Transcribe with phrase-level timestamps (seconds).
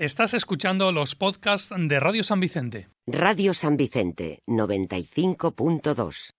[0.00, 2.88] Estás escuchando los podcasts de Radio San Vicente.
[3.06, 6.30] Radio San Vicente 95.2.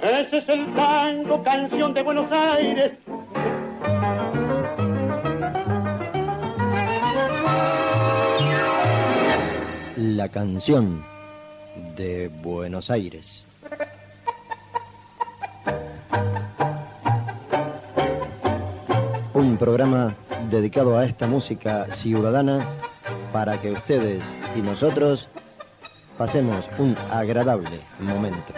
[0.00, 2.92] Ese es el tango, canción de Buenos Aires.
[9.96, 11.04] La canción
[11.96, 13.44] de Buenos Aires.
[19.64, 20.14] Programa
[20.50, 22.68] dedicado a esta música ciudadana
[23.32, 24.22] para que ustedes
[24.54, 25.26] y nosotros
[26.18, 28.52] pasemos un agradable momento.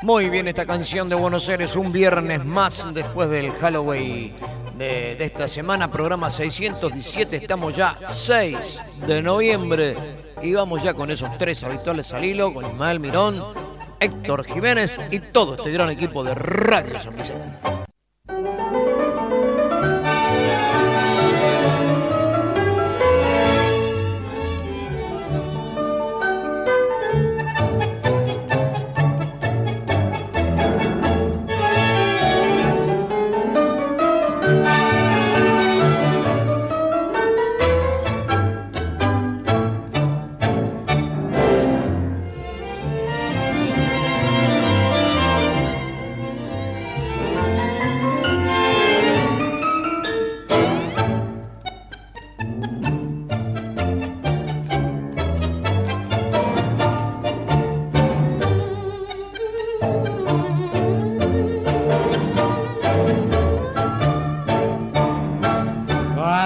[0.00, 4.34] Muy bien esta canción de Buenos Aires, un viernes más después del Halloween
[4.78, 9.94] de, esta semana, programa 617, estamos ya 6 de noviembre
[10.40, 13.65] y vamos ya con esos tres habituales al hilo, con Ismael Mirón,
[14.00, 17.85] Héctor Jiménez y todo este gran equipo de Radio San Vicente.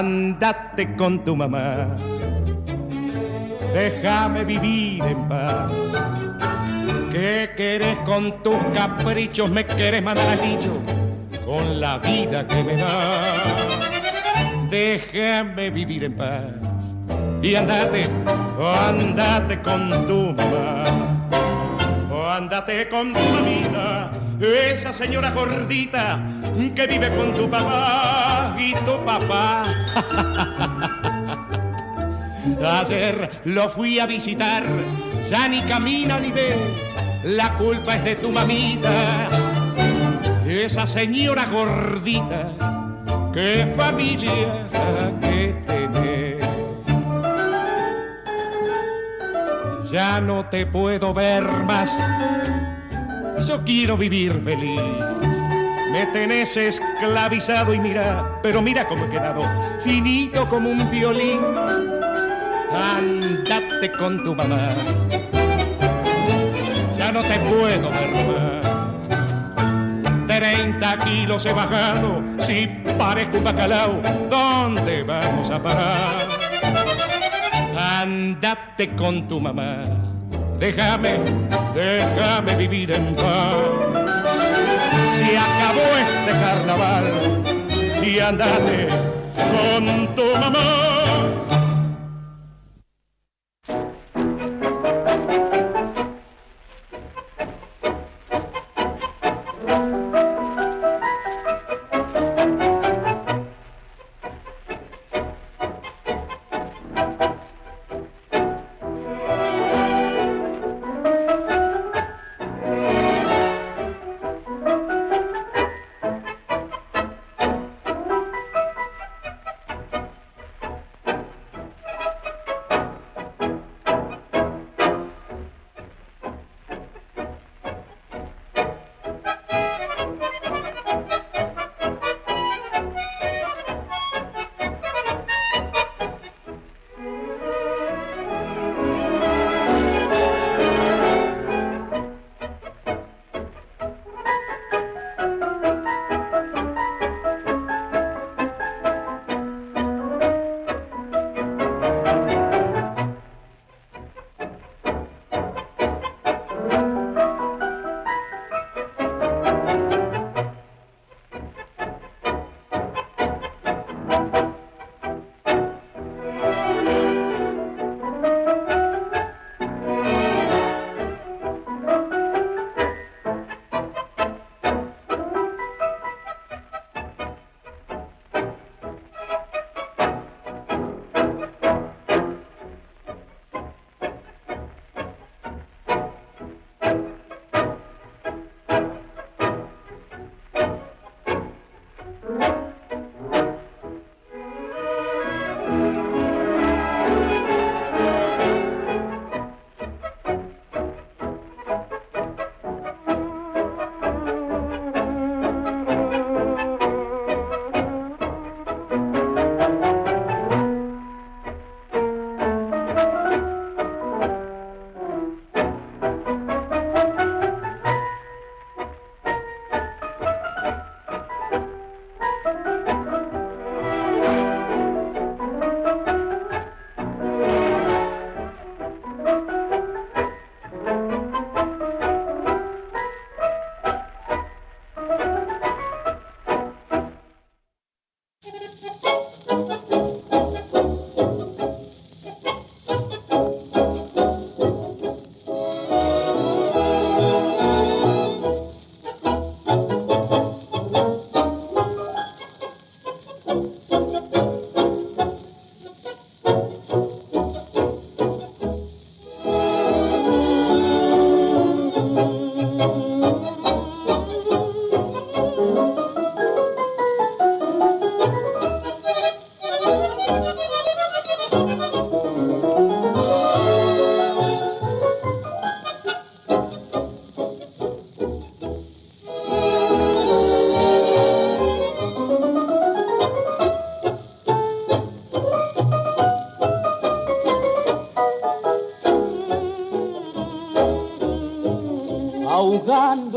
[0.00, 1.86] Andate con tu mamá,
[3.74, 5.70] déjame vivir en paz.
[7.12, 9.50] ¿Qué querés con tus caprichos?
[9.50, 13.44] Me querés mandar al con la vida que me das.
[14.70, 16.94] Déjame vivir en paz
[17.42, 18.08] y andate,
[18.88, 20.84] andate con tu mamá.
[22.38, 26.20] Andate con tu mamita, esa señora gordita
[26.74, 29.66] que vive con tu papá y tu papá.
[32.80, 34.64] Ayer lo fui a visitar,
[35.28, 36.56] ya ni camina ni ve,
[37.24, 39.28] la culpa es de tu mamita,
[40.46, 42.52] esa señora gordita,
[43.32, 44.68] qué familia
[45.20, 46.46] que tenés.
[49.90, 51.94] Ya no te puedo ver más,
[53.46, 54.80] yo quiero vivir feliz.
[55.92, 59.42] Me tenés esclavizado y mira, pero mira cómo he quedado,
[59.80, 61.40] finito como un violín.
[62.72, 64.68] Andate con tu mamá,
[66.96, 68.60] ya no te puedo ver más.
[70.28, 76.28] 30 kilos he bajado, si parezco un bacalao, ¿dónde vamos a parar?
[77.76, 79.86] Andate con tu mamá,
[80.58, 81.18] déjame,
[81.80, 84.00] déjame vivir en paz
[85.16, 87.04] se acabó este carnaval
[88.02, 88.88] y andate
[89.34, 91.19] con tu mamá.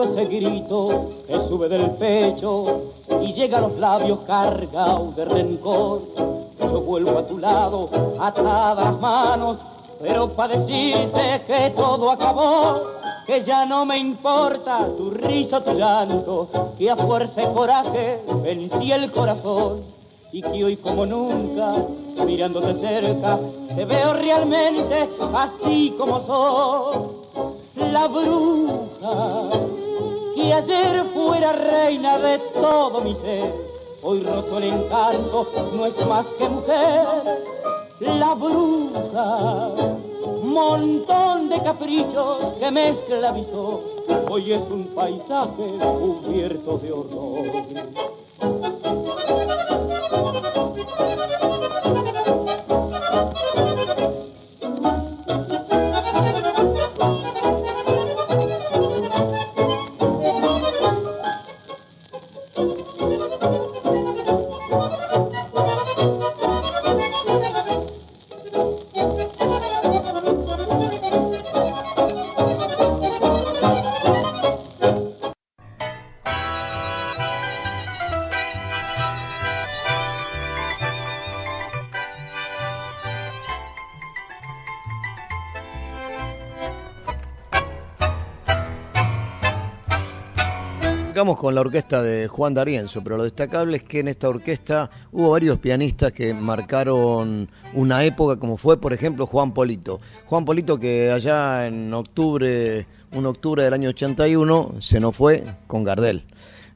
[0.04, 2.82] Ese grito que sube del pecho
[3.22, 6.02] y llega a los labios cargado de rencor.
[6.60, 7.90] Yo vuelvo a tu lado,
[8.20, 9.58] atadas manos,
[10.02, 12.82] pero para decirte que todo acabó,
[13.26, 16.48] que ya no me importa tu risa, tu llanto,
[16.78, 19.82] que a fuerza y coraje vencí el corazón
[20.32, 21.76] y que hoy como nunca,
[22.26, 23.40] mirándote cerca,
[23.76, 29.83] te veo realmente así como soy, la bruja
[30.36, 33.54] que ayer fuera reina de todo mi ser,
[34.02, 37.06] hoy roto el encanto, no es más que mujer,
[38.00, 39.72] la bruja,
[40.44, 43.82] montón de caprichos que me esclavizó,
[44.30, 47.94] hoy es un paisaje cubierto de horror.
[91.44, 95.32] Con la orquesta de Juan D'Arienzo, pero lo destacable es que en esta orquesta hubo
[95.32, 100.00] varios pianistas que marcaron una época, como fue, por ejemplo, Juan Polito.
[100.26, 105.84] Juan Polito que allá en octubre, un octubre del año 81, se nos fue con
[105.84, 106.24] Gardel.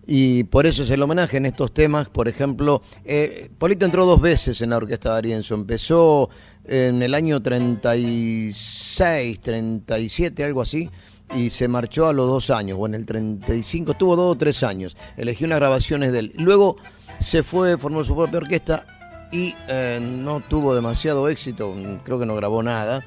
[0.06, 4.20] Y por eso es el homenaje en estos temas, por ejemplo, eh, Polito entró dos
[4.20, 6.30] veces en la orquesta de Arienzo, empezó
[6.66, 10.90] en el año 36, 37, algo así,
[11.36, 14.64] y se marchó a los dos años, o en el 35, estuvo dos o tres
[14.64, 16.34] años, eligió unas grabaciones de él.
[16.36, 16.78] Luego
[17.20, 18.86] se fue, formó su propia orquesta
[19.32, 23.04] y eh, no tuvo demasiado éxito, creo que no grabó nada,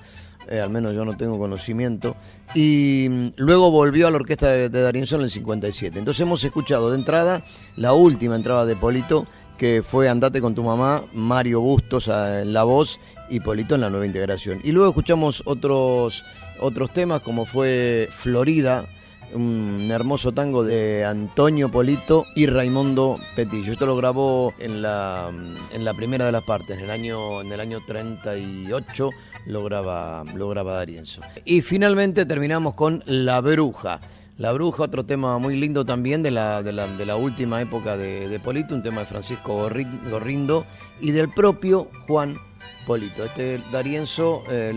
[0.48, 2.16] eh, al menos yo no tengo conocimiento,
[2.54, 5.98] y mm, luego volvió a la orquesta de, de en el 57.
[5.98, 7.42] Entonces hemos escuchado de entrada
[7.76, 12.52] la última entrada de Polito, que fue Andate con tu mamá, Mario Bustos eh, en
[12.52, 12.98] la voz
[13.28, 14.60] y Polito en la nueva integración.
[14.64, 16.24] Y luego escuchamos otros
[16.60, 18.86] otros temas como fue Florida,
[19.32, 23.72] un hermoso tango de Antonio Polito y Raimundo Petillo.
[23.72, 25.30] Esto lo grabó en la,
[25.72, 29.10] en la primera de las partes, en el año, en el año 38
[29.46, 31.22] lo graba, lo graba Darienzo.
[31.44, 34.00] Y finalmente terminamos con La Bruja.
[34.36, 37.96] La Bruja, otro tema muy lindo también de la, de la, de la última época
[37.96, 39.68] de, de, Polito, un tema de Francisco
[40.10, 40.64] Gorrindo
[41.00, 42.38] y del propio Juan
[42.86, 43.24] Polito.
[43.24, 44.72] Este Darienzo eh,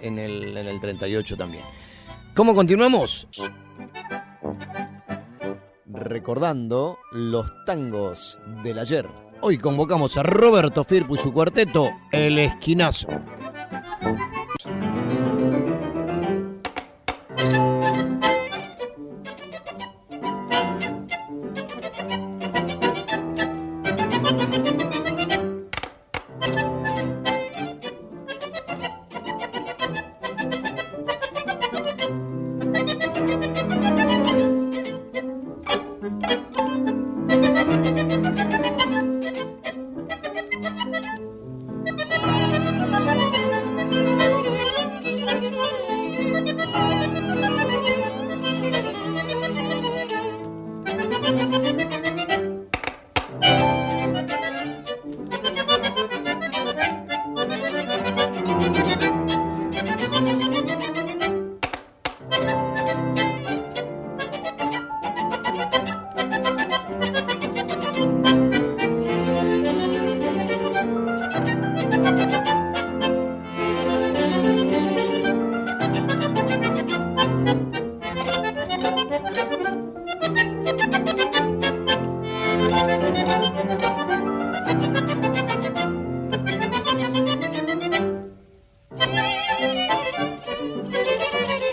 [0.00, 1.64] en el, en el 38 también.
[2.34, 3.28] ¿Cómo continuamos?
[5.86, 9.08] Recordando los tangos del ayer.
[9.40, 13.08] Hoy convocamos a Roberto Firpo y su cuarteto, El Esquinazo.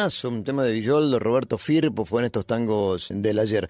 [0.00, 3.68] un tema de Villoldo, Roberto Firpo, fue en estos tangos del ayer.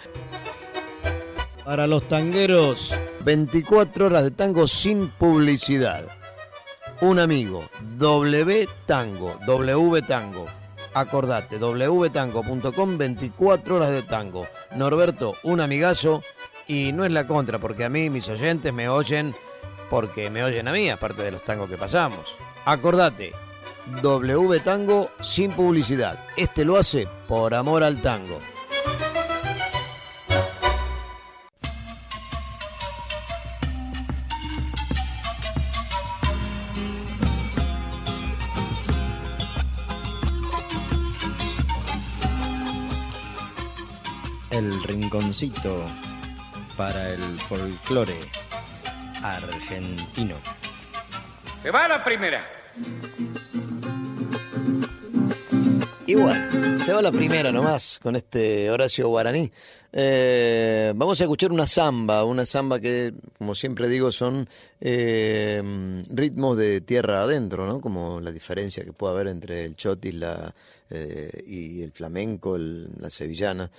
[1.65, 6.05] Para los tangueros, 24 horas de tango sin publicidad.
[7.01, 7.65] Un amigo,
[7.99, 10.47] W Tango, W Tango.
[10.95, 14.47] Acordate, wtango.com, 24 horas de tango.
[14.77, 16.23] Norberto, un amigazo.
[16.69, 19.35] Y no es la contra, porque a mí mis oyentes me oyen
[19.91, 22.25] porque me oyen a mí, aparte de los tangos que pasamos.
[22.65, 23.33] Acordate,
[24.03, 26.19] W Tango sin publicidad.
[26.37, 28.41] Este lo hace por amor al tango.
[44.51, 45.85] El rinconcito
[46.77, 48.19] para el folclore
[49.23, 50.37] argentino.
[51.63, 52.43] Se va la primera.
[56.11, 59.49] Y bueno, se va la primera nomás con este Horacio Guaraní.
[59.93, 64.49] Eh, vamos a escuchar una samba, una samba que, como siempre digo, son
[64.81, 65.63] eh,
[66.11, 67.81] ritmos de tierra adentro, ¿no?
[67.81, 70.53] Como la diferencia que puede haber entre el chotis la,
[70.91, 73.71] eh, y el flamenco, el- la sevillana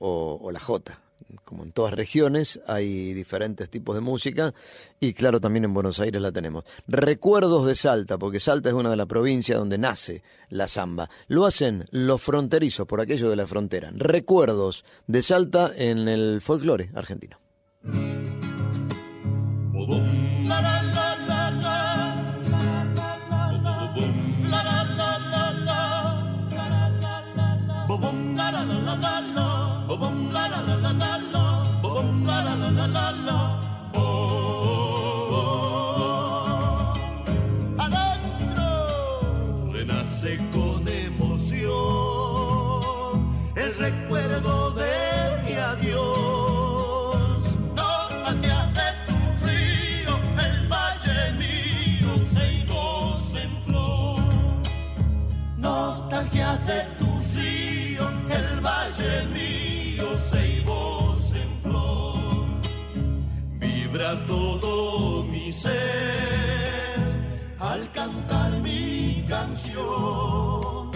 [0.00, 1.00] o, o la jota.
[1.44, 4.54] Como en todas regiones hay diferentes tipos de música
[5.00, 6.64] y claro también en Buenos Aires la tenemos.
[6.86, 11.10] Recuerdos de Salta, porque Salta es una de las provincias donde nace la samba.
[11.28, 13.90] Lo hacen los fronterizos por aquello de la frontera.
[13.94, 17.36] Recuerdos de Salta en el folclore argentino.
[56.66, 59.59] De tu río, el valle mío,
[63.92, 65.72] Vibra todo mi ser
[67.58, 70.92] al cantar mi canción.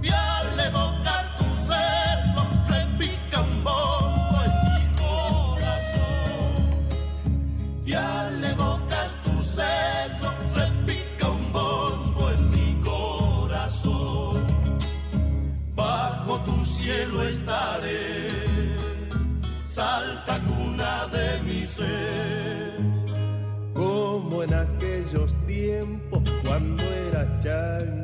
[0.00, 6.62] Y al evocar tu cerro, repica un bombo en mi corazón.
[7.84, 14.46] Y al evocar tu cerro, repica un bombo en mi corazón.
[15.74, 18.76] Bajo tu cielo estaré,
[19.66, 22.27] salta cuna de mi ser.
[27.44, 27.97] Era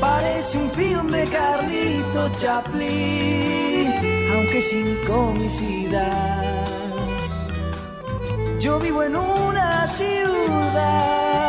[0.00, 3.92] parece un film de Carlito Chaplin,
[4.34, 6.66] aunque sin comicidad.
[8.58, 9.55] Yo vivo en una
[9.88, 11.46] ciudad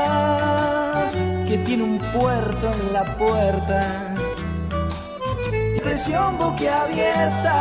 [1.48, 4.14] que tiene un puerto en la puerta,
[5.82, 7.56] presión boquiabierta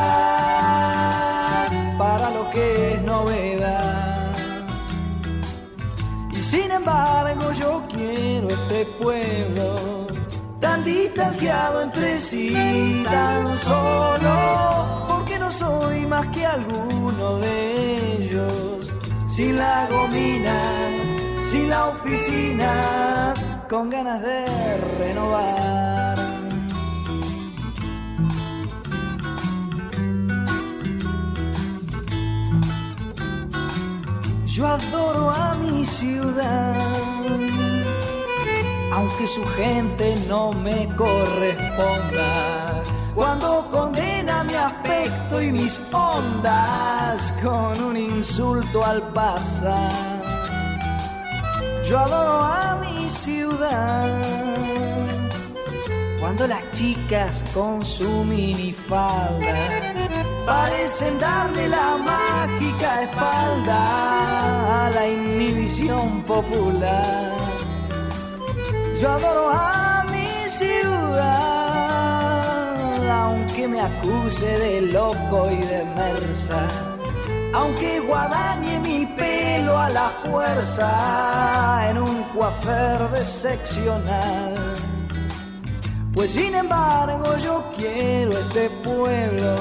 [1.99, 4.33] para lo que es novedad.
[6.33, 10.07] Y sin embargo yo quiero este pueblo
[10.61, 17.76] tan distanciado entre sí, tan solo, porque no soy más que alguno de
[19.37, 20.59] sin la gomina,
[21.51, 23.35] sin la oficina,
[23.69, 24.47] con ganas de
[24.99, 26.17] renovar.
[34.47, 36.75] Yo adoro a mi ciudad
[38.97, 42.83] aunque su gente no me corresponda.
[43.15, 50.23] Cuando condena mi aspecto y mis ondas con un insulto al pasar.
[51.89, 54.23] Yo adoro a mi ciudad.
[56.21, 59.55] Cuando las chicas con su minifalda
[60.45, 67.33] parecen darle la mágica espalda a la inhibición popular.
[69.01, 69.96] Yo adoro a
[73.27, 76.61] aunque me acuse de loco y de mersa,
[77.55, 84.55] aunque guadañe mi pelo a la fuerza en un coafer de seccional.
[86.15, 89.53] Pues sin embargo yo quiero este pueblo,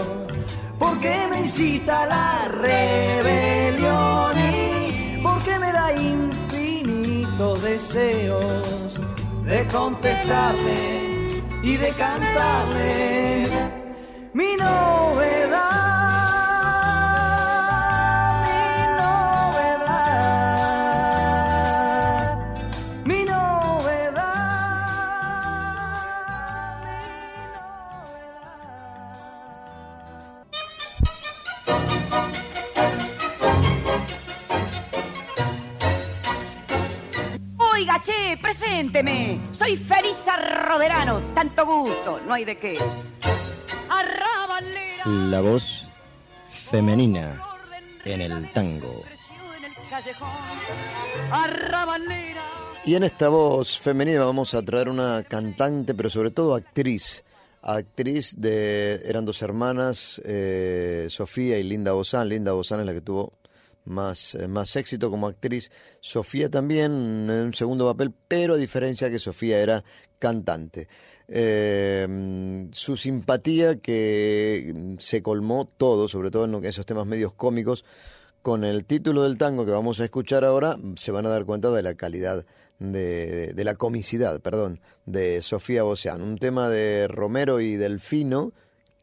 [0.77, 8.99] porque me incita a la rebelión y porque me da infinitos deseos
[9.43, 11.04] de contestarle
[11.65, 13.43] y de cantarle
[14.33, 15.55] mi novedad,
[18.43, 20.45] mi novedad,
[23.05, 24.35] mi novedad.
[37.57, 39.39] Oiga, che, presénteme.
[39.51, 41.21] Soy Felisa Roderano.
[41.33, 42.77] Tanto gusto, no hay de qué.
[43.89, 45.05] Arrabalera.
[45.05, 45.85] La voz
[46.69, 47.41] femenina
[48.03, 49.03] en el tango.
[52.85, 57.23] Y en esta voz femenina vamos a traer una cantante, pero sobre todo actriz.
[57.63, 59.01] Actriz de.
[59.05, 62.29] Eran dos hermanas, eh, Sofía y Linda Bozán.
[62.29, 63.33] Linda Bozán es la que tuvo
[63.85, 65.71] más, eh, más éxito como actriz.
[65.99, 66.91] Sofía también
[67.29, 69.83] en un segundo papel, pero a diferencia que Sofía era
[70.19, 70.87] cantante.
[71.27, 77.85] Eh, su simpatía que se colmó todo, sobre todo en esos temas medios cómicos,
[78.41, 81.71] con el título del tango que vamos a escuchar ahora, se van a dar cuenta
[81.71, 82.45] de la calidad,
[82.77, 86.21] de, de la comicidad, perdón, de Sofía Boceán.
[86.21, 88.53] Un tema de Romero y Delfino,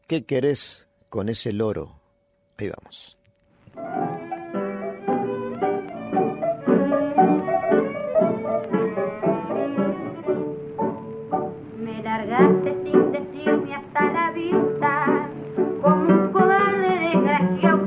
[0.07, 1.99] ¿qué querés con ese loro?
[2.57, 3.17] Ahí vamos.
[17.23, 17.82] 咱要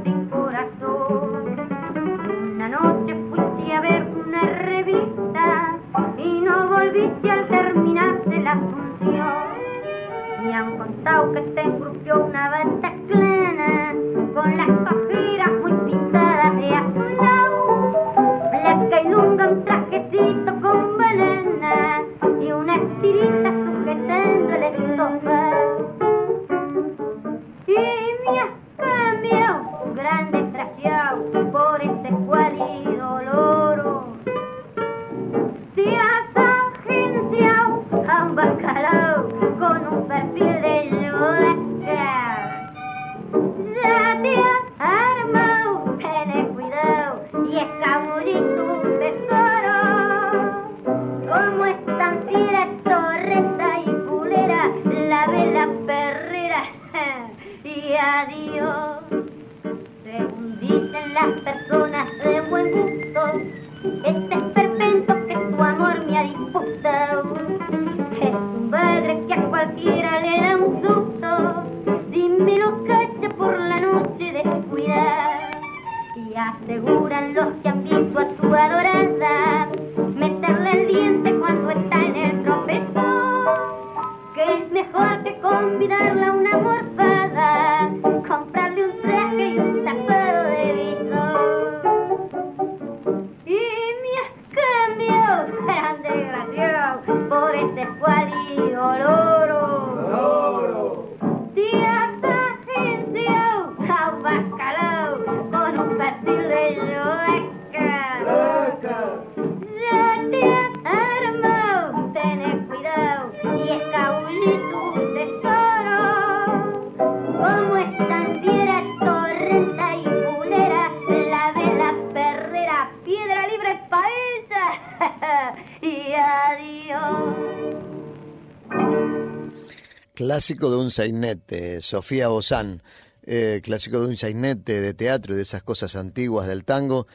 [130.27, 132.83] Clásico de un sainete, Sofía Bozán.
[133.23, 137.07] eh, clásico de un sainete de teatro y de esas cosas antiguas del tango.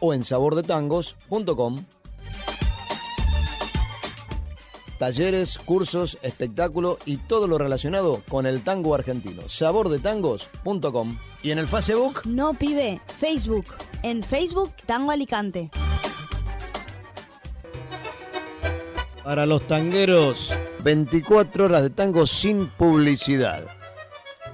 [0.00, 1.84] o en sabordetangos.com.
[5.04, 9.42] Talleres, cursos, espectáculo y todo lo relacionado con el tango argentino.
[9.50, 11.18] Sabordetangos.com.
[11.42, 13.66] Y en el Facebook, No, pibe, Facebook.
[14.02, 15.68] En Facebook, Tango Alicante.
[19.22, 23.62] para los tangueros, 24 horas de tango sin publicidad.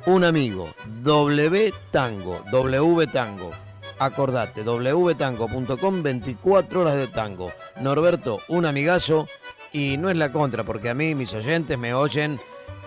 [0.06, 0.68] Un amigo,
[1.04, 3.52] W Tango, W Tango.
[4.00, 7.52] Acordate, wtango.com, 24 horas de tango.
[7.80, 9.28] Norberto, un amigazo.
[9.72, 12.40] Y no es la contra, porque a mí mis oyentes me oyen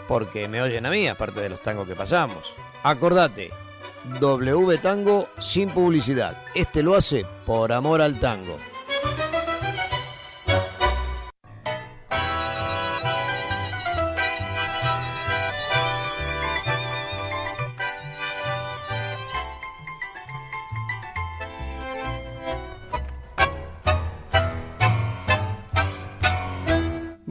[0.07, 2.43] porque me oyen a mí, aparte de los tangos que pasamos.
[2.83, 3.51] Acordate,
[4.19, 6.41] W Tango sin publicidad.
[6.53, 8.57] Este lo hace por amor al tango.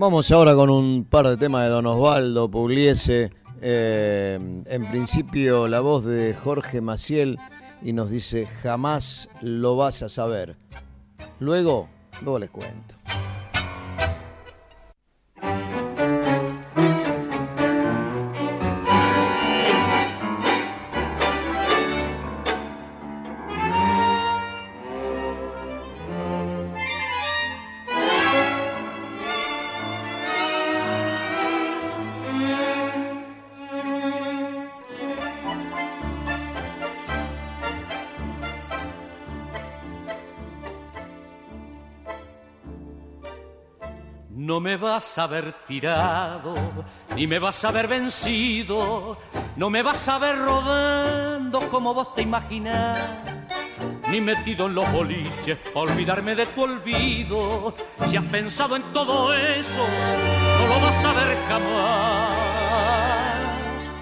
[0.03, 3.31] Vamos ahora con un par de temas de Don Osvaldo Pugliese.
[3.61, 4.37] Eh,
[4.67, 7.38] en principio la voz de Jorge Maciel
[7.83, 10.57] y nos dice jamás lo vas a saber.
[11.38, 11.88] Luego,
[12.21, 12.97] luego les cuento.
[45.12, 46.55] Vas a ver tirado,
[47.14, 49.18] ni me vas a ver vencido,
[49.57, 52.98] no me vas a ver rodando como vos te imaginás,
[54.09, 57.75] ni metido en los boliches para olvidarme de tu olvido.
[58.09, 59.85] Si has pensado en todo eso,
[60.59, 62.31] no lo vas a ver jamás.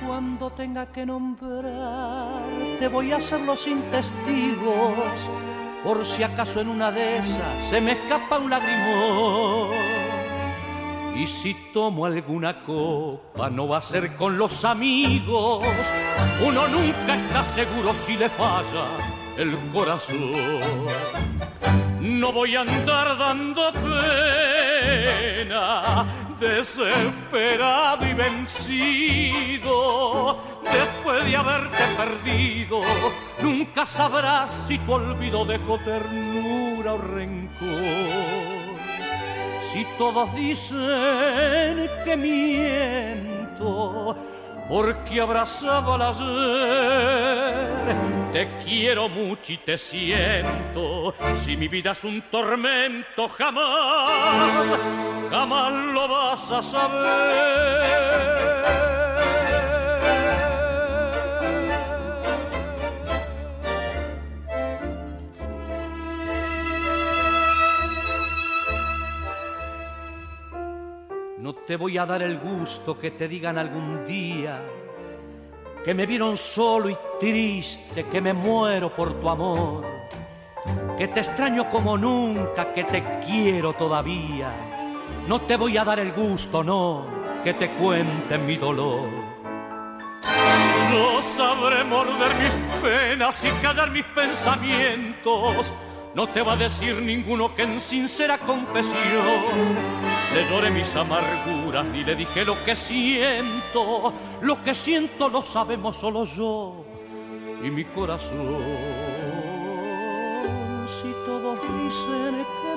[0.07, 2.45] Cuando tenga que nombrar,
[2.79, 5.29] te voy a hacerlo sin testigos,
[5.83, 10.00] por si acaso en una de esas se me escapa un lagrimón.
[11.21, 15.63] Y si tomo alguna copa, no va a ser con los amigos.
[16.43, 18.87] Uno nunca está seguro si le falla
[19.37, 20.31] el corazón.
[22.01, 23.71] No voy a andar dando
[25.43, 26.07] pena,
[26.41, 29.69] desesperado y vencido.
[30.65, 32.81] Después de haberte perdido,
[33.43, 38.70] nunca sabrás si tu olvido dejó ternura o rencor.
[39.61, 44.17] Si todos dicen que miento,
[44.69, 47.71] porque abrazado al ayer
[48.33, 51.15] te quiero mucho y te siento.
[51.37, 54.09] Si mi vida es un tormento, jamás,
[55.31, 58.60] jamás lo vas a saber.
[71.67, 74.61] Te voy a dar el gusto que te digan algún día
[75.85, 79.85] que me vieron solo y triste, que me muero por tu amor,
[80.99, 84.53] que te extraño como nunca, que te quiero todavía.
[85.27, 87.07] No te voy a dar el gusto, no,
[87.43, 89.09] que te cuente mi dolor.
[90.91, 95.73] Yo sabré morder mis penas y callar mis pensamientos.
[96.15, 102.05] No te va a decir ninguno que en sincera confesión le lloré mis amarguras ni
[102.05, 104.13] le dije lo que siento.
[104.41, 106.85] Lo que siento lo sabemos solo yo
[107.63, 108.63] y mi corazón.
[111.03, 112.77] Si todos dicen que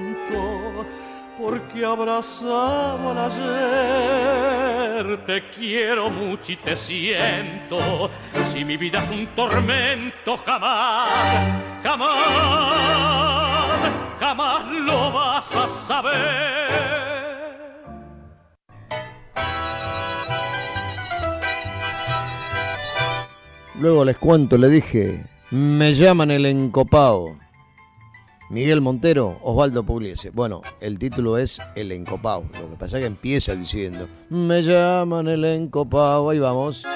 [0.00, 0.40] miento,
[1.38, 8.10] porque abrazado al ayer te quiero mucho y te siento.
[8.44, 11.10] Si mi vida es un tormento, jamás,
[11.82, 13.53] jamás
[14.24, 16.14] jamás lo vas a saber.
[23.78, 27.36] Luego les cuento, le dije, me llaman el encopao.
[28.48, 30.30] Miguel Montero, Osvaldo Pugliese.
[30.30, 32.44] Bueno, el título es El Encopao.
[32.60, 36.30] Lo que pasa es que empieza diciendo, me llaman el encopao.
[36.30, 36.86] Ahí vamos.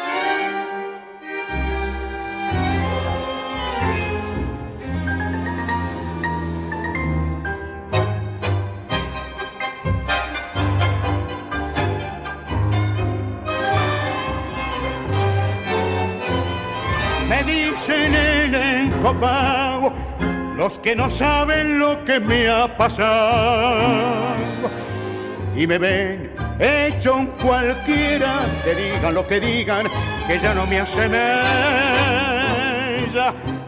[17.79, 19.93] Me dicen el encopado,
[20.57, 24.35] los que no saben lo que me ha pasado.
[25.55, 29.87] Y me ven hecho un cualquiera, que digan lo que digan,
[30.27, 31.23] que ya no me asemella.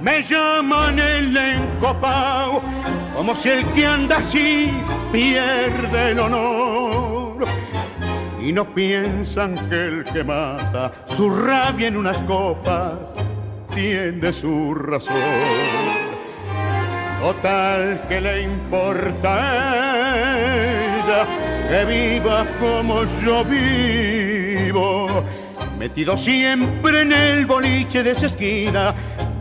[0.01, 2.62] Me llaman el encopado,
[3.14, 4.73] como si el que anda así
[5.12, 7.44] pierde el honor
[8.42, 12.99] y no piensan que el que mata su rabia en unas copas
[13.75, 15.17] tiene su razón.
[17.21, 19.31] Total que le importa
[20.97, 21.27] ella
[21.69, 25.07] que viva como yo vivo,
[25.79, 28.95] metido siempre en el boliche de esa esquina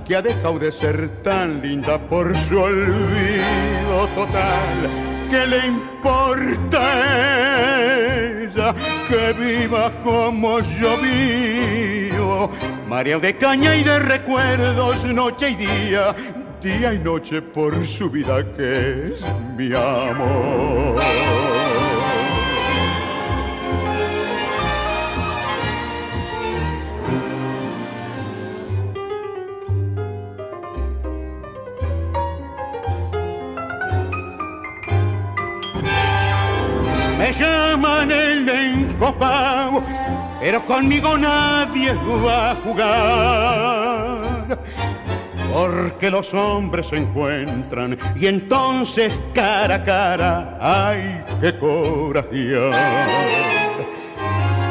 [0.06, 4.90] que ha dejado de ser tan linda por su olvido total.
[5.30, 6.82] que le importa
[8.42, 8.74] ella
[9.08, 12.50] que viva como yo vivo?
[12.90, 16.16] María de caña y de recuerdos, noche y día,
[16.60, 19.24] día y noche por su vida que es
[19.56, 21.00] mi amor.
[37.20, 39.84] Me llaman el encopado,
[40.40, 44.10] pero conmigo nadie va a jugar.
[45.54, 52.74] Porque los hombres se encuentran y entonces cara a cara hay que corajear.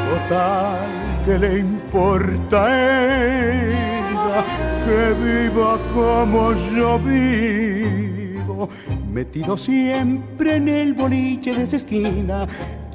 [0.09, 0.89] Total,
[1.27, 4.45] que le importa a ella
[4.87, 8.69] que viva como yo vivo?
[9.13, 12.47] Metido siempre en el boliche de esa esquina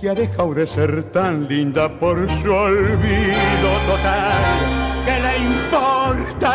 [0.04, 4.34] que ha dejado de ser tan linda por su olvido total.
[5.06, 6.54] que le importa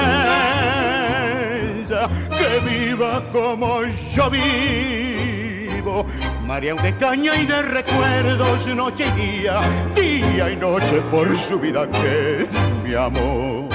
[2.39, 6.05] que viva como yo vivo?
[6.47, 9.61] María de caña y de recuerdos, noche y día,
[9.95, 12.49] día y noche por su vida que es
[12.85, 13.71] mi amor.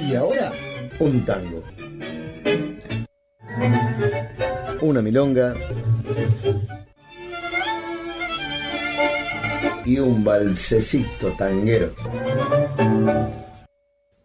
[0.00, 0.50] Y ahora,
[0.98, 1.62] un tango.
[4.80, 5.52] Una milonga.
[9.84, 11.94] Y un balsecito tanguero.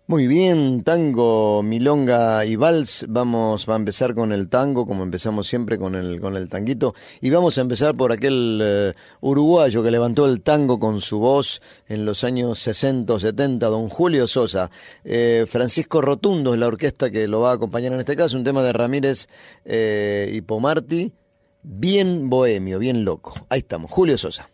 [0.10, 3.06] Muy bien, tango, milonga y vals.
[3.08, 6.96] Vamos a empezar con el tango, como empezamos siempre con el, con el tanguito.
[7.22, 11.62] Y vamos a empezar por aquel eh, uruguayo que levantó el tango con su voz
[11.88, 14.72] en los años 60 o 70, don Julio Sosa.
[15.04, 18.44] Eh, Francisco Rotundo es la orquesta que lo va a acompañar en este caso, un
[18.44, 19.28] tema de Ramírez
[19.64, 21.14] eh, y Pomarti.
[21.62, 23.34] Bien bohemio, bien loco.
[23.50, 24.50] Ahí estamos, Julio Sosa.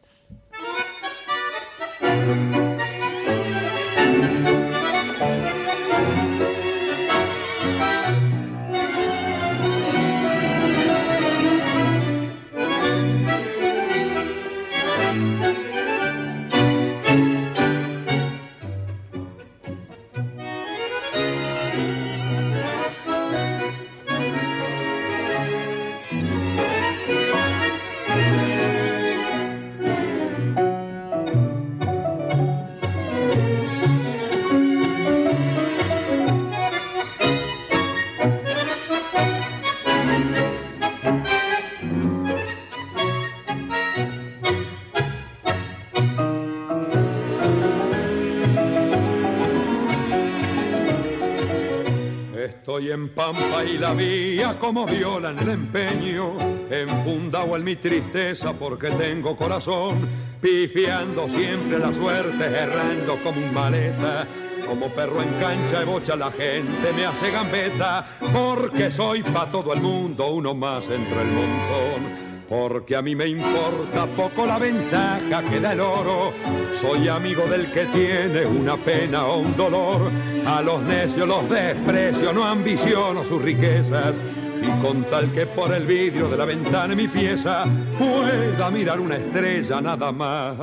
[52.75, 56.33] Estoy en pampa y la vía como viola en el empeño,
[56.69, 60.05] enfundado en mi tristeza porque tengo corazón,
[60.41, 64.27] pifiando siempre la suerte, errando como un maleta.
[64.67, 69.71] Como perro en cancha de bocha la gente me hace gambeta, porque soy pa' todo
[69.71, 72.24] el mundo uno más entre el montón.
[72.49, 76.31] Porque a mí me importa poco la ventaja que da el oro.
[76.73, 80.11] Soy amigo del que tiene una pena o un dolor.
[80.45, 84.13] A los necios los desprecio, no ambiciono sus riquezas.
[84.61, 87.65] Y con tal que por el vidrio de la ventana de mi pieza
[87.97, 90.55] pueda mirar una estrella, nada más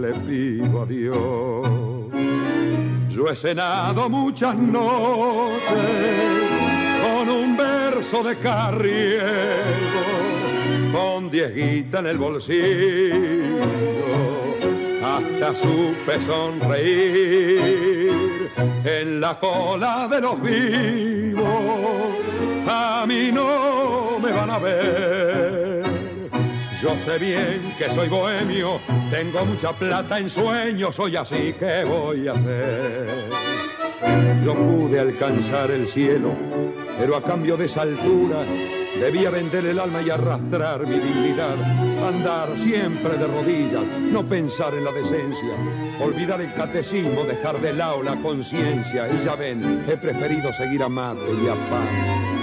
[0.00, 1.84] le pido a Dios.
[3.08, 5.62] Yo he cenado muchas noches
[7.02, 10.13] con un verso de carriego
[10.94, 13.64] con diez guitas en el bolsillo,
[15.02, 17.32] hasta supe sonreír
[18.84, 22.14] en la cola de los vivos.
[22.68, 25.53] A mí no me van a ver.
[26.84, 28.78] Yo sé bien que soy bohemio,
[29.10, 33.30] tengo mucha plata en sueños, soy así que voy a hacer.
[34.44, 36.34] Yo pude alcanzar el cielo,
[36.98, 38.44] pero a cambio de esa altura
[38.98, 41.56] Debía vender el alma y arrastrar mi dignidad,
[42.06, 45.50] andar siempre de rodillas, no pensar en la decencia,
[46.00, 49.08] olvidar el catecismo, dejar de lado la conciencia.
[49.12, 52.33] Y ya ven, he preferido seguir a y a pan.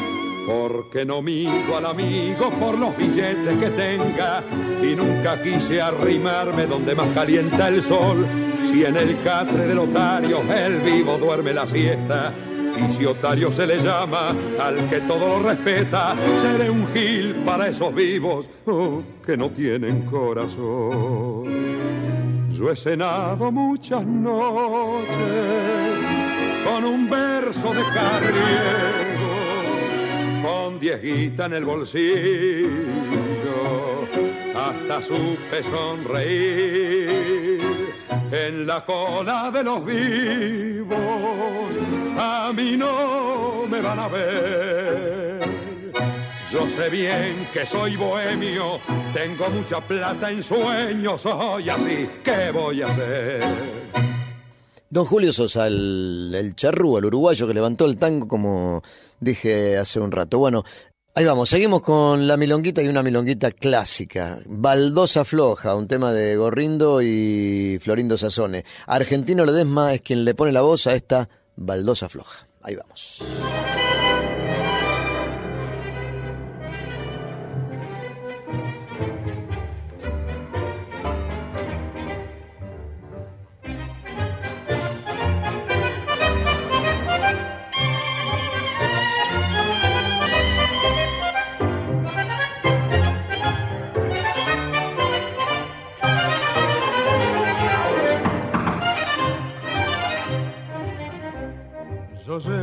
[0.48, 4.44] Porque no migo al amigo por los billetes que tenga
[4.82, 8.26] y nunca quise arrimarme donde más calienta el sol.
[8.64, 12.34] Si en el catre del otario el vivo duerme la siesta,
[12.78, 17.68] y si otario se le llama al que todo lo respeta, seré un gil para
[17.68, 21.46] esos vivos oh, que no tienen corazón.
[22.50, 25.08] Yo he cenado muchas noches
[26.66, 29.11] con un verso de carriego, con
[30.82, 32.10] diez guitas en el bolsillo,
[34.56, 37.62] hasta supe sonreír
[38.32, 40.98] en la cola de los vivos.
[42.18, 45.40] A mí no me van a ver.
[46.52, 48.80] Yo sé bien que soy bohemio,
[49.14, 54.11] tengo mucha plata en sueños, soy así, ¿qué voy a hacer?
[54.92, 58.84] Don Julio Sosa, el, el charrúa, el uruguayo que levantó el tango, como
[59.22, 60.38] dije hace un rato.
[60.38, 60.66] Bueno,
[61.16, 64.40] ahí vamos, seguimos con la milonguita y una milonguita clásica.
[64.46, 68.66] Baldosa Floja, un tema de Gorrindo y Florindo Sazone.
[68.86, 72.46] Argentino Ledesma es quien le pone la voz a esta Baldosa Floja.
[72.62, 73.24] Ahí vamos.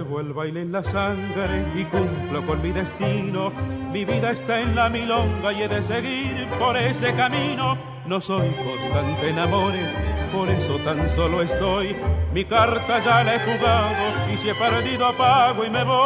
[0.09, 3.53] Llevo el baile en la sangre y cumplo con mi destino.
[3.93, 7.77] Mi vida está en la milonga y he de seguir por ese camino.
[8.07, 9.95] No soy constante en amores,
[10.33, 11.95] por eso tan solo estoy.
[12.33, 13.89] Mi carta ya la he jugado
[14.33, 15.99] y si he perdido pago y me voy.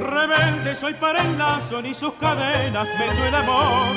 [0.00, 3.94] Rebelde soy para el lazo, ni sus cadenas me echó el amor.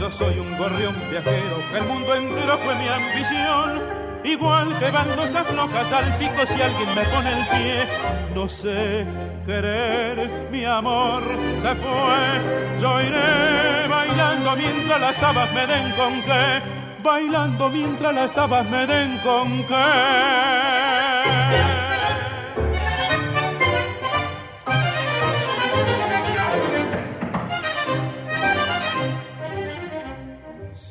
[0.00, 4.01] Yo soy un gorrión viajero, el mundo entero fue mi ambición.
[4.24, 7.86] Igual que baldosas flojas al pico si alguien me pone el pie.
[8.34, 9.04] No sé
[9.46, 11.22] querer, mi amor
[11.60, 12.80] se fue.
[12.80, 16.62] Yo iré bailando mientras las tabas me den con qué.
[17.02, 21.01] Bailando mientras las tabas me den con qué.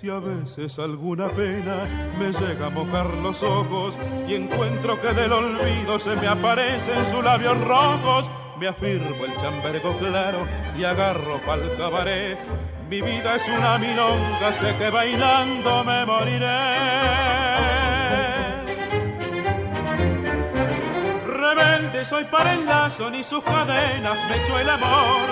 [0.02, 1.86] Si a veces alguna pena
[2.18, 7.24] me llega a mojar los ojos y encuentro que del olvido se me aparecen sus
[7.24, 8.28] labios rojos,
[8.60, 12.40] me afirmo el chambergo claro y agarro pa'l cabaret.
[12.90, 16.48] Mi vida es una milonga, sé que bailando me moriré.
[21.28, 25.28] Rebelde soy para el lazo, ni sus cadenas me echó el amor.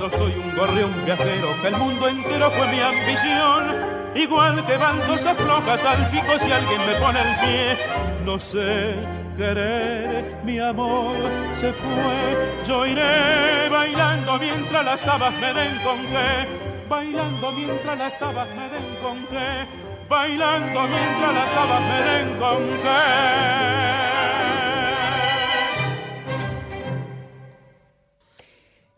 [0.00, 5.26] Yo soy un gorrión viajero, que el mundo entero fue mi ambición igual que bandos
[5.26, 7.78] aflojas al pico si alguien me pone el pie.
[8.24, 8.94] No sé
[9.36, 11.16] querer, mi amor
[11.58, 12.62] se fue.
[12.66, 16.46] Yo iré bailando mientras las tabas me den con qué.
[16.88, 19.66] Bailando mientras las tabas me den con qué.
[20.08, 23.34] Bailando mientras las tabas me den con qué.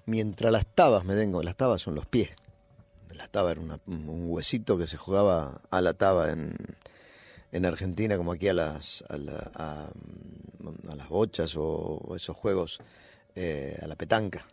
[0.07, 2.31] Mientras las tabas me den con las tabas son los pies
[3.31, 6.55] Taba era un huesito que se jugaba a la taba en,
[7.53, 9.91] en Argentina, como aquí a las, a, la- a-
[10.91, 12.81] a las bochas o esos juegos,
[13.35, 14.47] eh, a la petanca.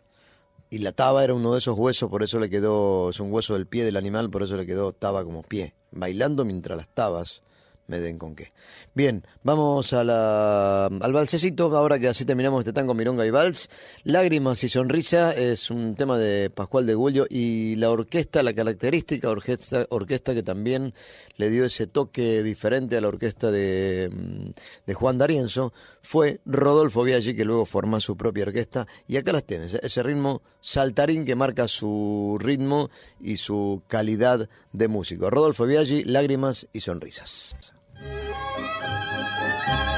[0.70, 3.54] Y la taba era uno de esos huesos, por eso le quedó, es un hueso
[3.54, 5.74] del pie del animal, por eso le quedó taba como pie.
[5.92, 7.42] Bailando mientras las tabas
[7.86, 8.52] me den con qué.
[8.94, 13.68] Bien, vamos a la, al balsecito, ahora que así terminamos este tango Mironga y Vals.
[14.04, 19.28] Lágrimas y Sonrisa es un tema de Pascual de Gullo y la orquesta, la característica
[19.28, 20.94] orquesta, orquesta que también
[21.36, 24.50] le dio ese toque diferente a la orquesta de, mm,
[24.86, 28.86] de Juan D'Arienzo, fue Rodolfo Biaggi, que luego forma su propia orquesta.
[29.08, 34.88] Y acá las tienes, ese ritmo saltarín que marca su ritmo y su calidad de
[34.88, 35.30] músico.
[35.30, 37.73] Rodolfo Biaggi, Lágrimas y Sonrisas.
[38.04, 39.93] Música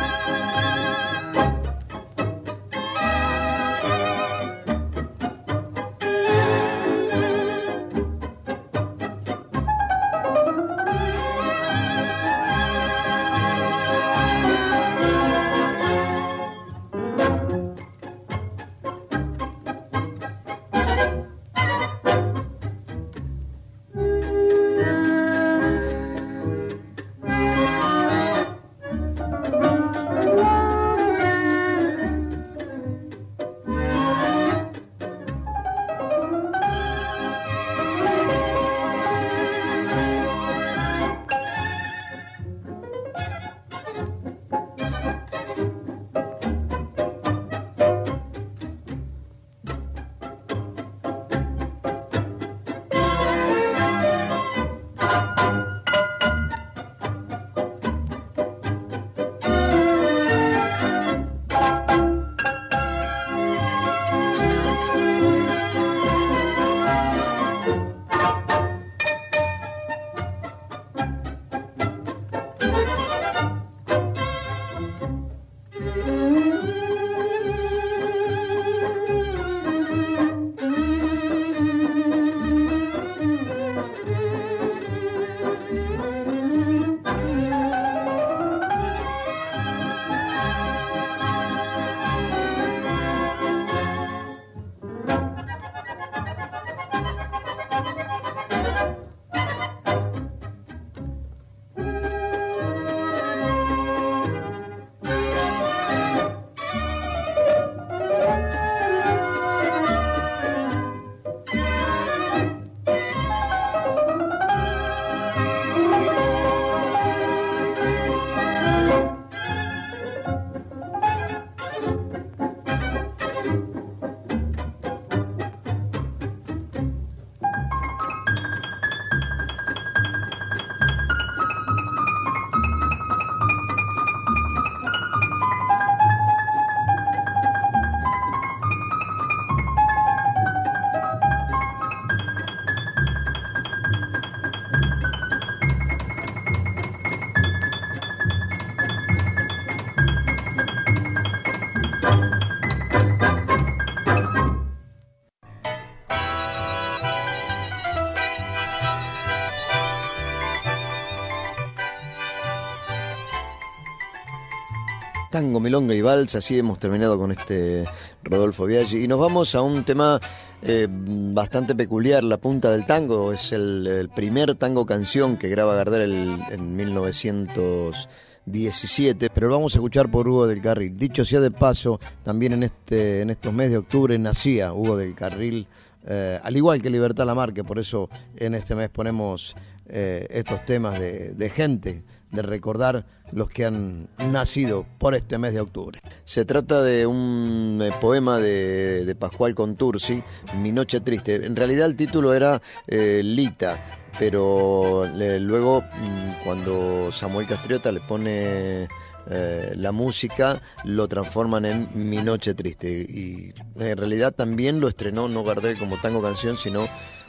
[165.37, 167.85] Tango, Milonga y Vals, así hemos terminado con este
[168.23, 169.05] Rodolfo Biaggi.
[169.05, 170.19] Y nos vamos a un tema
[170.63, 173.35] eh, bastante peculiar, La Punta del Tango.
[173.35, 179.79] Es el, primer tango canción que graba Gardel el- en 1917, pero lo vamos a
[179.79, 180.97] escuchar por Hugo del Carril.
[180.97, 185.15] Dicho sea de paso, también en, este, en estos meses de octubre nacía Hugo del
[185.15, 185.67] Carril,
[186.07, 190.99] eh, al igual que Libertad Lamarque, por eso en este mes ponemos eh, estos temas
[190.99, 196.01] de gente, de recordar los que han nacido por este mes de octubre.
[196.25, 200.23] Se trata de un eh, poema de, Pascual Contursi,
[200.57, 201.47] Mi Noche Triste.
[201.47, 208.89] En realidad el título era eh, Lita, pero luego mm, cuando Samuel Castriota le pone
[209.29, 212.89] eh, la música, lo transforman en Mi Noche Triste.
[212.89, 216.87] Y en realidad también lo estrenó no Gardel como tango canción, sino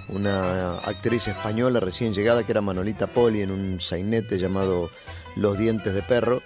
[0.09, 4.89] una actriz española recién llegada que era Manolita Poli en un sainete llamado
[5.37, 6.41] Los Dientes de Perro.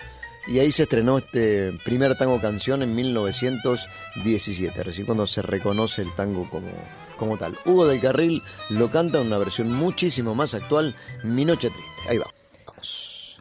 [0.47, 6.15] Y ahí se estrenó este primer tango canción en 1917, recién cuando se reconoce el
[6.15, 6.71] tango como,
[7.15, 7.57] como tal.
[7.65, 12.09] Hugo del Carril lo canta en una versión muchísimo más actual, Mi Noche Triste.
[12.09, 12.27] Ahí va,
[12.65, 13.39] vamos.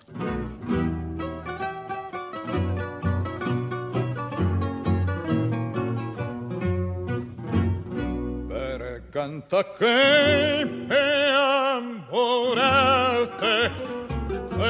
[9.12, 11.20] canta que me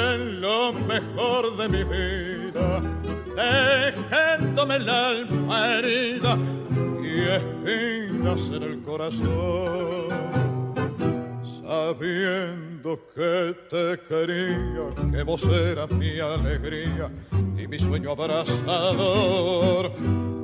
[0.01, 2.82] en lo mejor de mi vida,
[3.36, 6.38] dejándome el alma herida
[7.03, 10.09] y espinas en el corazón,
[11.62, 17.11] sabiendo que te quería, que vos eras mi alegría
[17.57, 19.92] y mi sueño abrazador.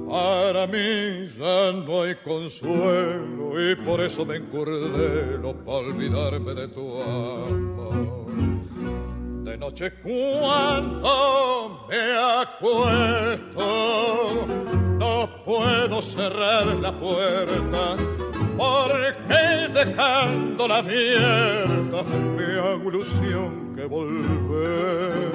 [0.09, 7.03] Para mí ya no hay consuelo y por eso me encurdelo para olvidarme de tu
[7.03, 8.26] amor.
[9.47, 13.65] De noche cuando me acuesto
[14.99, 17.95] no puedo cerrar la puerta
[18.59, 22.03] porque dejándola abierta
[22.37, 25.31] me hago ilusión que volver.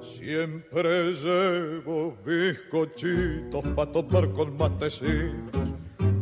[0.00, 5.68] Siempre llevo bizcochitos para tomar con matecitos,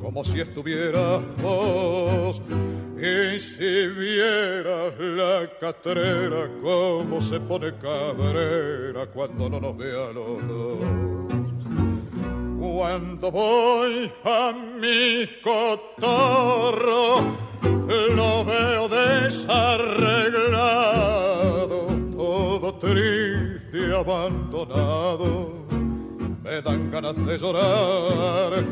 [0.01, 2.43] como si estuvieras vos.
[3.05, 10.78] Y si vieras la catrera, cómo se pone cabrera cuando no nos vea los dos.
[12.59, 17.20] Cuando voy a mi cotorro,
[18.16, 25.66] lo veo desarreglado, todo triste y abandonado.
[26.42, 28.64] Me dan ganas de llorar.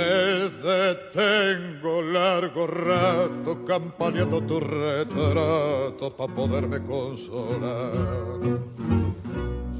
[0.00, 7.92] Me detengo largo rato campaneando tu retrato para poderme consolar.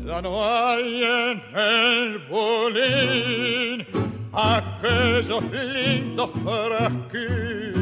[0.05, 3.87] Ya no hay en el bolín
[4.33, 7.81] aquellos lindos frasquitos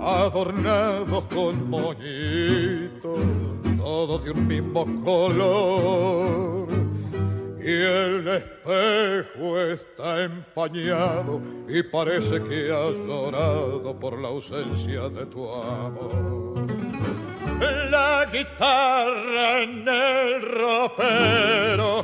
[0.00, 3.20] adornados con moñitos,
[3.76, 6.71] todos de un mismo color.
[7.64, 15.48] Y el espejo está empañado y parece que has llorado por la ausencia de tu
[15.52, 16.82] amor
[17.92, 22.02] la guitarra en el ropero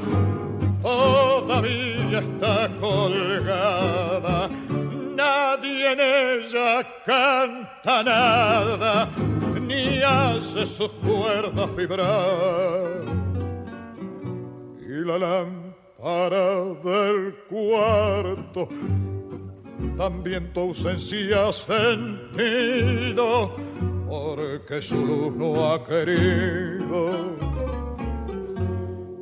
[0.83, 4.51] todavía está colgada.
[5.17, 9.09] Nadie en ella canta nada,
[9.61, 13.18] ni hace sus cuerdas vibrar.
[14.99, 18.69] Y la lámpara del cuarto
[19.97, 23.55] también tu ausencia ha sentido
[24.09, 27.37] porque su luz no ha querido.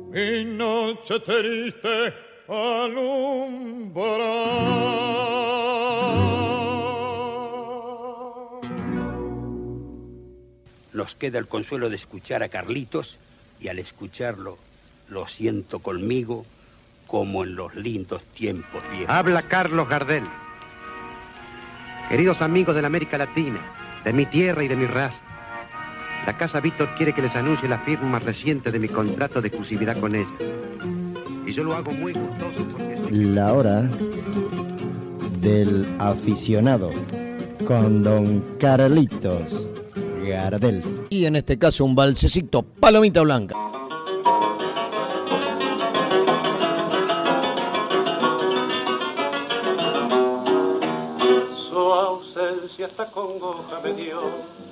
[0.09, 2.13] Mi noche triste
[2.47, 4.15] alumbra.
[10.93, 13.19] Nos queda el consuelo de escuchar a Carlitos
[13.59, 14.57] y al escucharlo
[15.09, 16.45] lo siento conmigo
[17.05, 19.09] como en los lindos tiempos viejos.
[19.09, 20.23] Habla Carlos Gardel.
[22.09, 23.59] Queridos amigos de la América Latina,
[24.03, 25.17] de mi tierra y de mi raza,
[26.25, 29.97] la Casa Víctor quiere que les anuncie la firma reciente de mi contrato de exclusividad
[29.99, 30.27] con ella.
[31.45, 32.99] Y yo lo hago muy gustoso porque...
[33.11, 33.89] La hora
[35.39, 36.91] del aficionado
[37.65, 39.67] con don Carlitos
[40.25, 40.83] Gardel.
[41.09, 43.66] Y en este caso un balsecito palomita blanca.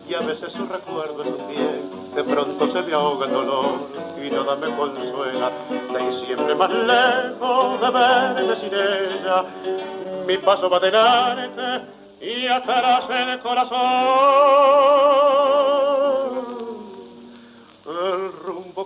[0.07, 2.13] Y a veces su recuerdo es un bien.
[2.15, 3.89] De pronto se me ahoga el dolor
[4.23, 5.51] y nada me consuela.
[5.69, 9.43] De siempre más lejos de verme sin ella.
[10.25, 11.87] Mi paso va adelante
[12.21, 13.75] y atrás el corazón.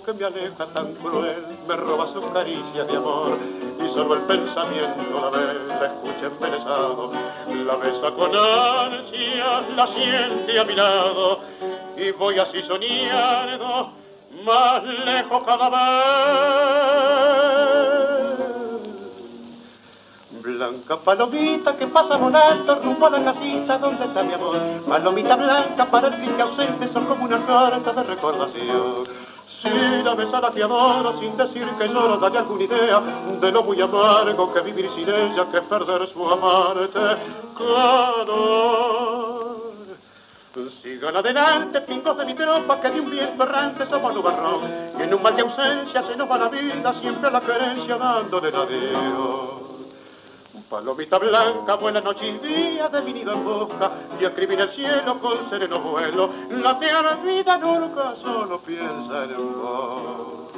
[0.06, 3.38] Que me aleja tan cruel me roba su caricia de amor
[3.78, 7.12] y solo el pensamiento la ve, la escucha embelesado,
[7.48, 11.40] la besa con ansia, la siente a mi lado
[11.98, 13.94] y voy así soñando
[14.46, 17.00] más lejos cada vez.
[20.42, 24.58] Blanca palomita que pasa volando rumbo a la casita donde está mi amor.
[24.88, 29.30] Palomita blanca para el fin ausente son como una carta de recordación.
[29.62, 29.70] Si
[30.04, 33.00] la besada te adoro sin decir que no, dale alguna idea
[33.42, 37.00] de lo muy amargo que vivir sin ella, que perder su amarte
[37.58, 39.50] calor.
[40.82, 44.62] Sigan adelante, pingos de mi tropa, que de un viento errante somos nubarrón.
[44.98, 48.52] Y en un mal de ausencia se nos va la vida, siempre la querencia dándole
[48.52, 49.69] la adiós.
[50.70, 55.20] Palomita blanca, buena noche y día de mi nido en busca y escribir el cielo
[55.20, 56.30] con sereno vuelo.
[56.50, 60.50] La tierra vida nunca solo piensa en vos.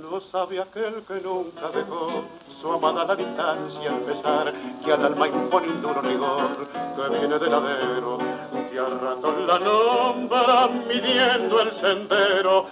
[0.00, 2.24] No sabe aquel que nunca dejó
[2.60, 7.38] su amada a la distancia al pesar que al alma impone un rigor que viene
[7.38, 8.18] del ladero
[8.70, 12.66] que al rato la nombra midiendo el sendero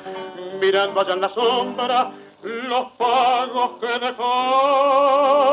[0.61, 2.11] mirando allá en la sombra
[2.45, 5.45] los pagos que dejó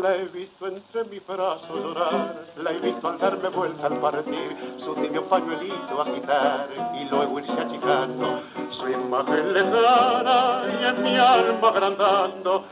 [0.00, 4.56] la he visto entre mis brazos llorar, la he visto al darme vuelta al partir,
[4.84, 11.68] su tibio pañuelito agitar y luego irse achicando, su imagen lejana y en mi alma
[11.68, 12.64] agrandando,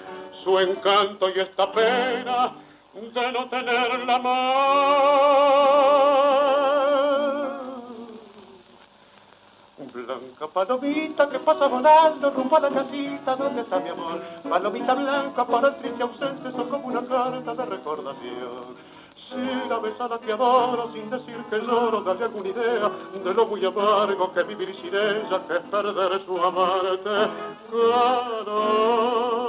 [0.42, 2.52] su encanto y esta pena
[2.94, 5.30] de no tenerla más.
[9.92, 14.20] Blanca palomita que pasa volando rumbo a la casita donde está mi amor.
[14.48, 18.76] Palomita blanca para el triste ausente, son como una carta de recordación.
[19.28, 22.90] Si la ves a la que adoro sin decir que lloro, dale alguna idea
[23.22, 27.28] de lo muy amargo que vivir sin ella, que es perder su amarte.
[27.70, 29.40] Claro.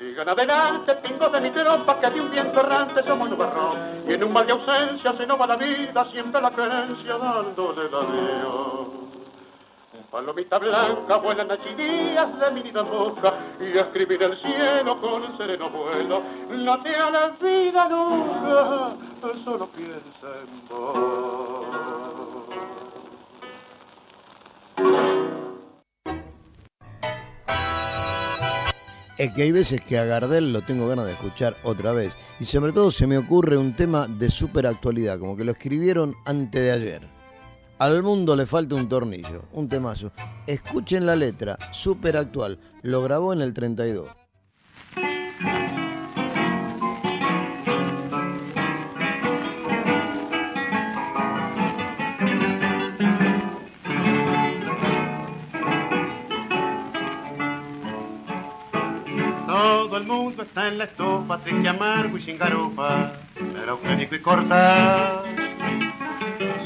[0.00, 4.02] Sigan adelante, pingo de mi tropa, que de un viento errante somos nubarrón.
[4.08, 7.82] Y en un mal de ausencia se nos va la vida, siempre la creencia dándole
[7.82, 8.88] el adiós.
[10.10, 15.36] Palomita blanca vuelan allí días de mi vida boca y a escribir el cielo con
[15.36, 16.22] sereno vuelo.
[16.48, 18.96] No te la vida nunca,
[19.44, 22.00] solo piensa en vos.
[29.20, 32.16] Es que hay veces que a Gardel lo tengo ganas de escuchar otra vez.
[32.40, 36.14] Y sobre todo se me ocurre un tema de súper actualidad, como que lo escribieron
[36.24, 37.02] antes de ayer.
[37.78, 40.10] Al mundo le falta un tornillo, un temazo.
[40.46, 42.60] Escuchen la letra, súper actual.
[42.80, 44.08] Lo grabó en el 32.
[60.38, 65.22] Está en la estufa, triste, amargo y sin garufa, pero clínico y corta.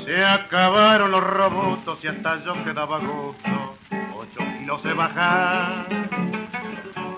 [0.04, 3.76] Se acabaron los robutos y hasta yo quedaba gusto,
[4.16, 5.86] ocho kilos de bajar.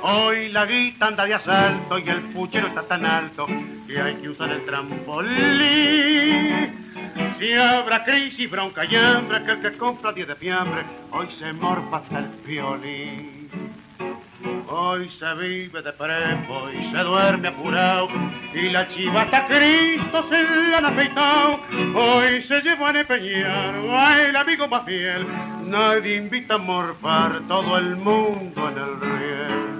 [0.02, 3.46] Hoy la guita anda de asalto y el puchero está tan alto
[3.86, 5.34] que hay que usar el trampolín.
[7.38, 11.52] Si habrá crisis, bronca y hambre, que el que compra 10 de fiambre, hoy se
[11.52, 13.35] morfa hasta el violín.
[14.68, 18.08] Hoy se vive de prepo y se duerme apurado
[18.52, 21.60] y la chivata Cristo se la han afeitado.
[21.94, 25.24] Hoy se lleva a empeñar a el amigo más fiel.
[25.66, 29.76] Nadie invita a morfar todo el mundo en el riel.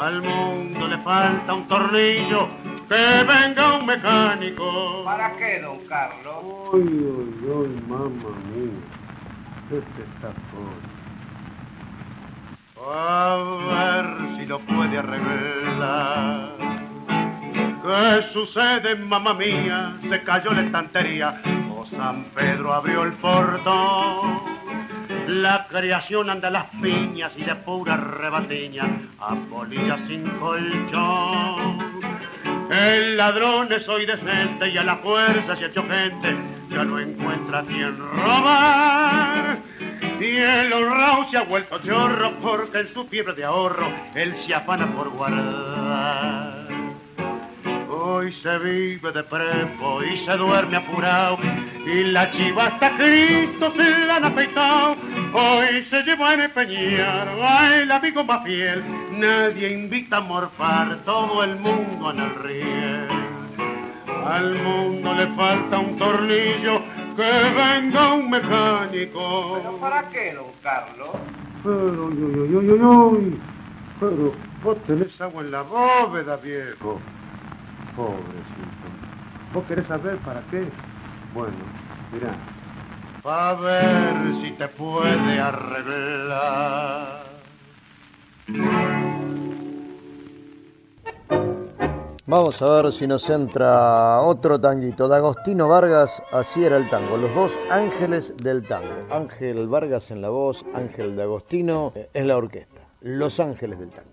[0.00, 2.48] Al mundo le falta un tornillo,
[2.88, 5.02] que venga un mecánico.
[5.04, 6.36] ¿Para qué, don Carlos?
[6.72, 8.78] Uy, uy, uy, mamá mía.
[9.72, 10.32] Este está
[12.90, 13.36] A
[13.70, 16.52] ver si lo puede arreglar.
[17.82, 19.94] ¿Qué sucede, mamá mía?
[20.08, 24.40] Se cayó la estantería o San Pedro abrió el portón.
[25.26, 28.84] La creación anda a las piñas y de pura rebatiña,
[29.20, 31.78] a polillas sin colchón.
[32.70, 36.36] El ladrón es hoy decente y a la fuerza se ha hecho gente,
[36.70, 39.58] ya no encuentra quien robar.
[40.20, 44.54] Y el honrado se ha vuelto chorro porque en su fiebre de ahorro él se
[44.54, 46.68] afana por guardar.
[47.88, 51.38] Hoy se vive de prepo y se duerme apurado
[51.86, 54.96] y la chiva hasta Cristo se la han afeitado.
[55.32, 57.28] Hoy se lleva a empeñar
[57.74, 58.82] el amigo más fiel.
[59.18, 63.08] Nadie invita a morfar todo el mundo en el riel.
[64.24, 66.82] Al mundo le falta un tornillo
[67.16, 69.58] que venga un mecánico.
[69.60, 71.10] ¿Pero para qué, don Carlos?
[71.64, 73.40] Pero, uy, uy, uy, uy, uy.
[73.98, 77.00] Pero vos tenés agua en la bóveda, viejo.
[77.96, 78.88] Pobrecito.
[79.52, 80.68] ¿Vos querés saber para qué?
[81.34, 81.56] Bueno,
[82.12, 82.36] mirá.
[83.24, 87.37] A ver si te puede arreglar.
[92.26, 95.08] Vamos a ver si nos entra otro tanguito.
[95.08, 97.16] De Agostino Vargas, así era el tango.
[97.16, 98.88] Los dos ángeles del tango.
[99.10, 102.80] Ángel Vargas en la voz, Ángel de Agostino eh, en la orquesta.
[103.00, 104.07] Los ángeles del tango.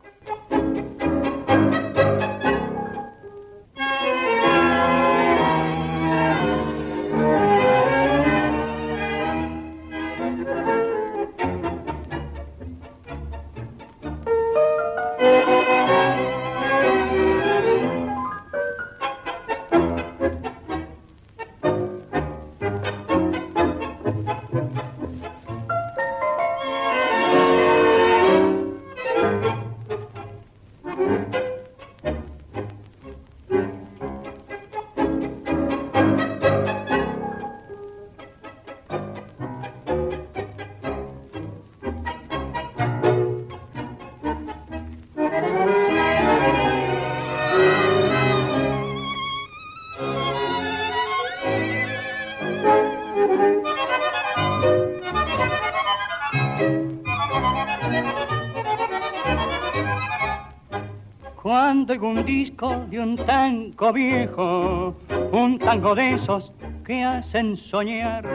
[61.46, 64.96] Cuando un disco de un tango viejo,
[65.32, 66.52] un tango de esos
[66.84, 68.28] que hacen soñar,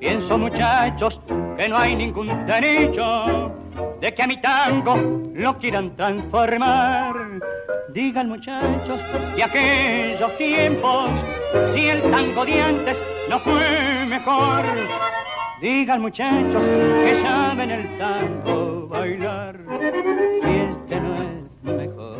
[0.00, 1.20] pienso muchachos
[1.56, 3.52] que no hay ningún derecho
[4.00, 4.96] de que a mi tango
[5.34, 7.14] lo quieran transformar.
[7.90, 9.00] Digan muchachos
[9.36, 11.08] de aquellos tiempos,
[11.76, 12.98] si el tango de antes
[13.28, 14.64] no fue mejor.
[15.60, 19.58] Digan muchachos que saben el tango bailar,
[20.42, 22.16] si este no es mejor.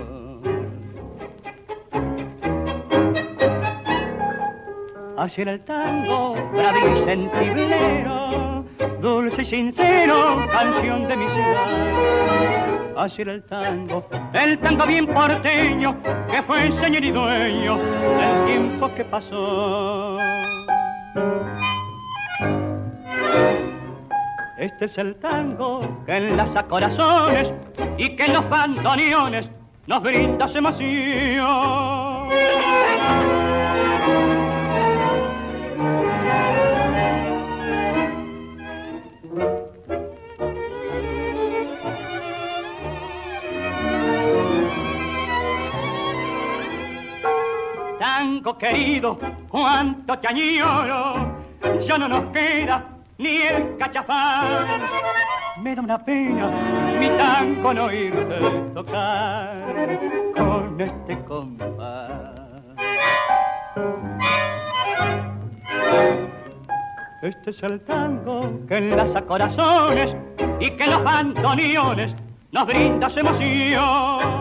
[5.18, 8.64] Así era el tango, bravo y sensiblero,
[9.00, 12.96] dulce y sincero, canción de mi ciudad.
[12.96, 15.96] Así era el tango, el tango bien porteño,
[16.30, 20.16] que fue señor y dueño del tiempo que pasó.
[24.58, 27.52] Este es el tango que enlaza corazones
[27.98, 29.48] y que en los bandoneones
[29.86, 30.62] nos brinda su
[48.54, 49.18] querido,
[49.48, 51.36] cuánto te añoro,
[51.84, 52.84] ya no nos queda
[53.18, 54.82] ni el cachafán.
[55.62, 56.50] Me da una pena
[57.00, 58.38] mi tango no irte
[58.74, 59.56] tocar
[60.34, 62.32] con este compás.
[67.22, 70.14] Este es el tango que enlaza corazones
[70.60, 72.14] y que los bandoneones
[72.52, 74.35] nos brinda su emoción.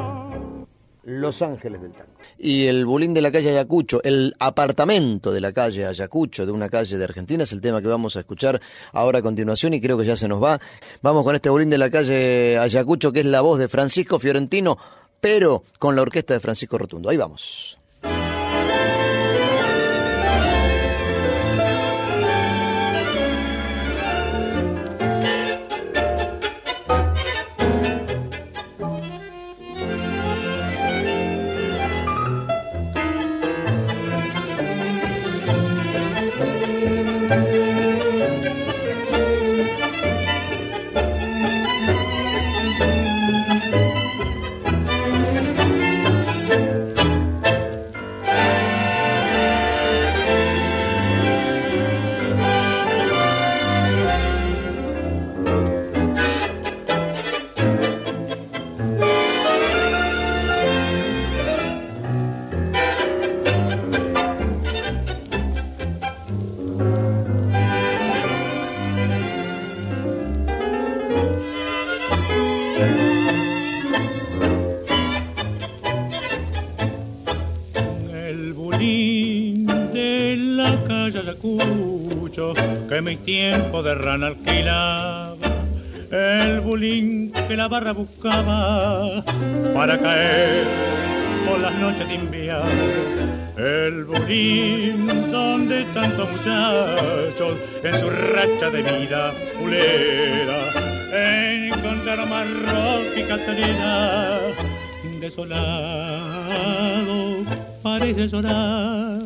[1.05, 2.11] Los Ángeles del Tango.
[2.39, 6.67] Y el bulín de la calle Ayacucho, el apartamento de la calle Ayacucho, de una
[6.67, 8.59] calle de Argentina, es el tema que vamos a escuchar
[8.91, 10.59] ahora a continuación y creo que ya se nos va.
[11.03, 14.79] Vamos con este bulín de la calle Ayacucho, que es la voz de Francisco Fiorentino,
[15.21, 17.09] pero con la orquesta de Francisco Rotundo.
[17.09, 17.79] Ahí vamos.
[87.65, 89.23] La barra buscaba
[89.73, 90.67] para caer
[91.47, 92.69] por las noches de invierno.
[93.57, 100.59] El bulín donde tantos muchachos en su racha de vida fulera
[101.65, 102.29] encontraron
[102.67, 104.41] rock y Catarina
[105.19, 105.55] desolado
[107.81, 109.17] parece llorar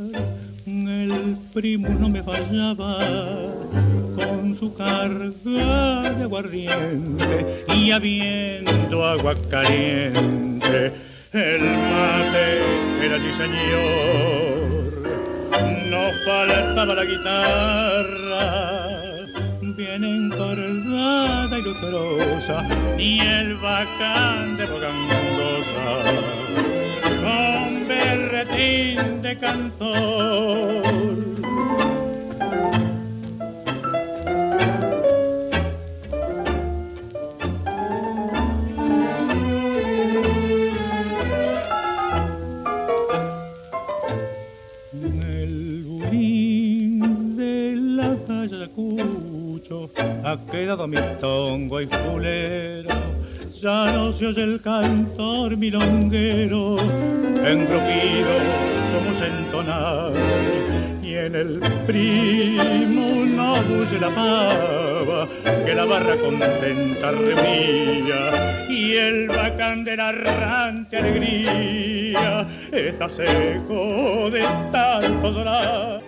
[0.65, 2.99] el primo no me fallaba
[4.25, 10.91] con su carga de aguardiente y habiendo agua caliente
[11.33, 12.61] el mate
[13.03, 14.59] era allí señor
[15.89, 18.69] no faltaba la guitarra
[19.79, 22.63] bien encordada y lucrosa,
[22.97, 25.85] ni el bacán de bogangosa,
[27.23, 30.83] con berretín de cantor.
[49.71, 52.89] Ha quedado mi tongo y fulero.
[53.61, 56.77] Ya no se oye el cantor milonguero,
[57.45, 58.33] engrupido
[58.89, 60.13] somos entonar.
[61.03, 65.27] Y en el primo no bulle la pava,
[65.63, 68.65] que la barra contenta reunía.
[68.67, 74.41] Y el bacán de la errante alegría está seco de
[74.71, 76.01] tanto llorar.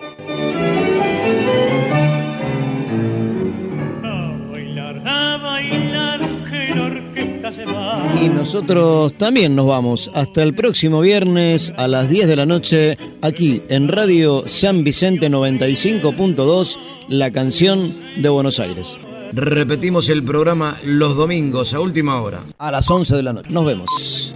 [8.22, 10.12] Y nosotros también nos vamos.
[10.14, 15.30] Hasta el próximo viernes a las 10 de la noche, aquí en Radio San Vicente
[15.30, 18.98] 95.2, la canción de Buenos Aires.
[19.34, 22.42] Repetimos el programa los domingos a última hora.
[22.58, 23.50] A las 11 de la noche.
[23.50, 24.36] Nos vemos.